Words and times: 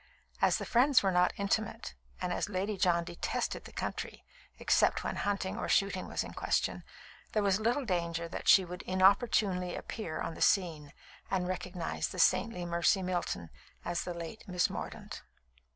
As 0.41 0.57
the 0.57 0.65
friends 0.65 1.03
were 1.03 1.11
not 1.11 1.31
intimate, 1.37 1.93
and 2.19 2.33
as 2.33 2.49
Lady 2.49 2.75
John 2.75 3.03
detested 3.03 3.65
the 3.65 3.71
country, 3.71 4.25
except 4.57 5.03
when 5.03 5.15
hunting 5.17 5.59
or 5.59 5.69
shooting 5.69 6.07
was 6.07 6.23
in 6.23 6.33
question, 6.33 6.83
there 7.33 7.43
was 7.43 7.59
little 7.59 7.85
danger 7.85 8.27
that 8.27 8.47
she 8.47 8.65
would 8.65 8.81
inopportunely 8.87 9.75
appear 9.75 10.19
on 10.19 10.33
the 10.33 10.41
scene 10.41 10.91
and 11.29 11.47
recognise 11.47 12.07
the 12.07 12.17
saintly 12.17 12.65
Mercy 12.65 13.03
Milton 13.03 13.51
as 13.85 14.03
the 14.03 14.15
late 14.15 14.43
Miss 14.47 14.71
Mordaunt. 14.71 15.21